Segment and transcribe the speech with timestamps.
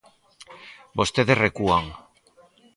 [0.99, 1.85] Vostedes recúan.